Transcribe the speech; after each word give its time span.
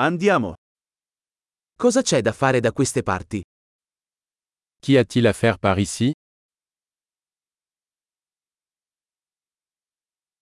Andiamo. 0.00 0.54
Cosa 1.74 2.02
c'è 2.02 2.20
da 2.22 2.32
fare 2.32 2.60
da 2.60 2.70
queste 2.70 3.02
parti? 3.02 3.42
Qu'y 4.78 4.96
a-t-il 4.96 5.26
à 5.26 5.32
faire 5.32 5.58
par 5.58 5.76
ici 5.80 6.12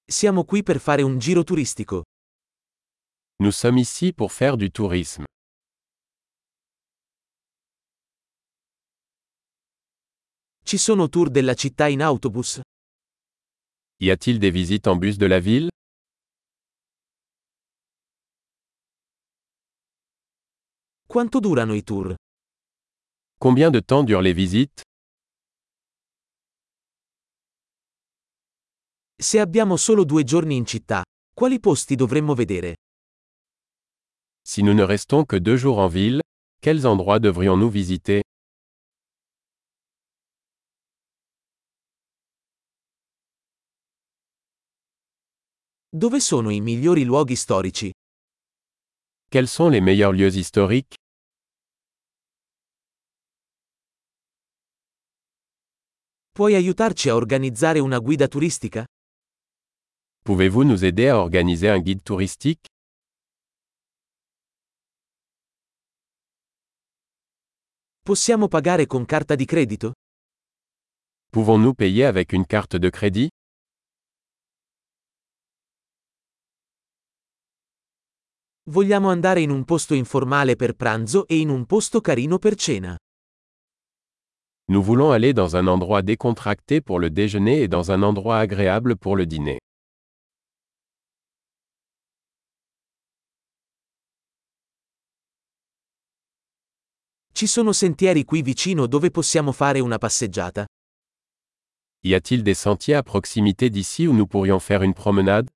Siamo 0.04 0.44
qui 0.44 0.62
per 0.62 0.78
fare 0.78 1.00
un 1.02 1.18
giro 1.18 1.42
turistico. 1.42 2.02
Nous 3.36 3.56
sommes 3.56 3.78
ici 3.80 4.12
pour 4.12 4.30
faire 4.30 4.58
du 4.58 4.70
tourisme. 4.70 5.24
Ci 10.64 10.76
sono 10.76 11.08
tour 11.08 11.30
della 11.30 11.54
città 11.54 11.88
in 11.88 12.02
autobus? 12.02 12.60
Y 14.02 14.10
a-t-il 14.10 14.38
des 14.38 14.50
visites 14.50 14.86
en 14.86 14.98
bus 14.98 15.16
de 15.16 15.26
la 15.26 15.38
ville 15.40 15.70
Quanto 21.16 21.40
durano 21.40 21.72
i 21.72 21.82
tour? 21.82 22.14
Combien 23.38 23.70
de 23.70 23.80
temps 23.80 24.04
durent 24.04 24.20
les 24.20 24.34
visites 24.34 24.82
Se 29.18 29.40
abbiamo 29.40 29.78
solo 29.78 30.04
due 30.04 30.24
giorni 30.24 30.56
in 30.56 30.66
città, 30.66 31.02
quali 31.32 31.58
posti 31.58 31.94
dovremmo 31.96 32.34
vedere? 32.34 32.74
Si 34.42 34.60
nous 34.60 34.74
ne 34.74 34.84
restons 34.84 35.24
que 35.24 35.40
deux 35.40 35.56
jours 35.56 35.78
en 35.78 35.88
ville, 35.88 36.20
quels 36.60 36.84
endroits 36.84 37.18
devrions-nous 37.18 37.70
visiter 37.70 38.20
Dove 45.88 46.20
sono 46.20 46.50
i 46.50 46.60
migliori 46.60 47.04
luoghi 47.04 47.36
storici? 47.36 47.90
Quels 49.30 49.48
sont 49.48 49.70
les 49.70 49.80
meilleurs 49.80 50.12
lieux 50.12 50.36
historiques 50.36 50.94
Puoi 56.36 56.54
aiutarci 56.54 57.08
a 57.08 57.14
organizzare 57.14 57.78
una 57.78 57.98
guida 57.98 58.28
turistica? 58.28 58.84
Pouvez-vous 60.22 60.66
nous 60.66 60.82
aider 60.82 61.08
à 61.08 61.18
organiser 61.18 61.70
un 61.70 61.80
guide 61.80 62.02
touristique 62.02 62.68
Possiamo 68.02 68.48
pagare 68.48 68.86
con 68.86 69.06
carta 69.06 69.34
di 69.34 69.46
credito? 69.46 69.92
Pouvons-nous 71.32 71.74
payer 71.74 72.04
avec 72.04 72.32
une 72.32 72.44
carte 72.44 72.78
de 72.78 72.90
crédit 72.90 73.30
Vogliamo 78.68 79.08
andare 79.08 79.40
in 79.40 79.48
un 79.48 79.64
posto 79.64 79.94
informale 79.94 80.54
per 80.54 80.74
pranzo 80.74 81.26
e 81.26 81.38
in 81.38 81.48
un 81.48 81.64
posto 81.64 82.02
carino 82.02 82.38
per 82.38 82.56
cena. 82.56 82.94
Nous 84.68 84.82
voulons 84.82 85.12
aller 85.12 85.32
dans 85.32 85.54
un 85.54 85.68
endroit 85.68 86.02
décontracté 86.02 86.80
pour 86.80 86.98
le 86.98 87.08
déjeuner 87.08 87.62
et 87.62 87.68
dans 87.68 87.92
un 87.92 88.02
endroit 88.02 88.40
agréable 88.40 88.96
pour 88.96 89.14
le 89.14 89.24
dîner. 89.24 89.60
Ci 97.32 97.46
sono 97.46 97.72
sentieri 97.72 98.24
qui 98.24 98.42
vicino 98.42 98.88
dove 98.88 99.10
possiamo 99.10 99.52
fare 99.52 99.78
una 99.78 99.98
passeggiata? 99.98 100.66
Y 102.02 102.14
a-t-il 102.14 102.42
des 102.42 102.58
sentiers 102.58 102.96
à 102.96 103.04
proximité 103.04 103.70
d'ici 103.70 104.08
où 104.08 104.12
nous 104.12 104.26
pourrions 104.26 104.58
faire 104.58 104.82
une 104.82 104.94
promenade? 104.94 105.48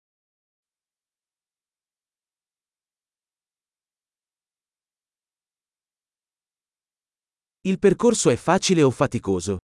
Il 7.70 7.78
percorso 7.78 8.30
è 8.30 8.34
facile 8.34 8.82
o 8.82 8.90
faticoso? 8.90 9.58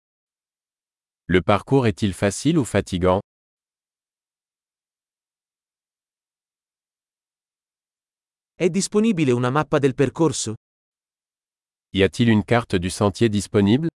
Le 1.29 1.41
parcours 1.41 1.87
est-il 1.87 2.13
facile 2.15 2.59
ou 2.59 2.65
fatigant 2.65 3.21
È 8.55 8.69
disponibile 8.69 9.31
una 9.31 9.51
mappa 9.51 9.79
del 9.79 9.95
percorso? 9.95 10.55
Y 11.95 12.03
a-t-il 12.03 12.31
une 12.31 12.43
carte 12.43 12.81
du 12.81 12.89
sentier 12.89 13.31
disponible 13.31 13.87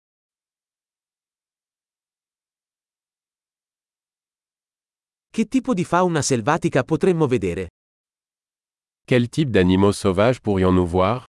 Che 5.29 5.47
tipo 5.47 5.73
di 5.73 5.83
fauna 5.83 6.21
selvatica 6.21 6.83
potremmo 6.85 7.27
vedere? 7.27 7.67
Quel 9.03 9.27
type 9.27 9.51
d'animaux 9.51 9.93
sauvages 9.93 10.39
pourrions-nous 10.39 10.89
voir 10.89 11.25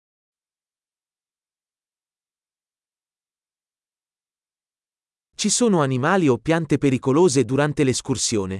Ci 5.40 5.50
sono 5.50 5.82
animali 5.82 6.26
o 6.26 6.36
piante 6.38 6.78
pericolose 6.78 7.44
durante 7.44 7.84
l'escursione? 7.84 8.58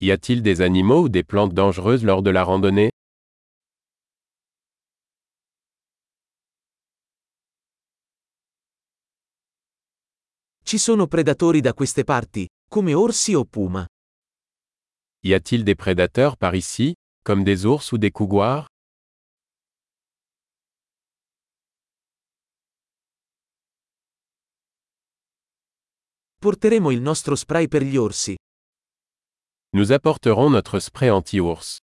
Y 0.00 0.12
a-t-il 0.12 0.40
des 0.40 0.60
animaux 0.60 1.02
ou 1.02 1.08
des 1.08 1.24
plantes 1.24 1.52
dangereuses 1.52 2.04
lors 2.04 2.22
de 2.22 2.30
la 2.30 2.44
randonnée 2.44 2.90
Ci 10.62 10.78
sono 10.78 11.08
predatori 11.08 11.60
da 11.60 11.74
queste 11.74 12.04
parti, 12.04 12.46
come 12.70 12.94
orsi 12.94 13.34
o 13.34 13.44
puma? 13.44 13.84
Y 15.24 15.32
a-t-il 15.32 15.64
des 15.64 15.74
prédateurs 15.74 16.36
par 16.36 16.54
ici, 16.54 16.92
comme 17.24 17.42
des 17.42 17.64
ours 17.64 17.90
ou 17.90 17.98
des 17.98 18.12
couguars 18.12 18.68
Porteremo 26.42 26.90
il 26.90 27.00
nostro 27.00 27.36
spray 27.36 27.68
per 27.68 27.82
gli 27.82 27.96
orsi. 27.96 28.34
Nous 29.76 29.92
apporterons 29.92 30.50
notre 30.50 30.80
spray 30.80 31.08
anti-ours. 31.08 31.78